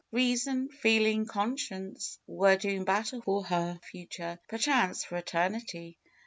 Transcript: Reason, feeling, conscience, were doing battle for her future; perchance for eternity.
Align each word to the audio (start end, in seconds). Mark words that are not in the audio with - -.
Reason, 0.11 0.69
feeling, 0.69 1.27
conscience, 1.27 2.17
were 2.25 2.55
doing 2.55 2.85
battle 2.85 3.21
for 3.21 3.43
her 3.43 3.79
future; 3.83 4.39
perchance 4.49 5.03
for 5.03 5.15
eternity. 5.15 5.99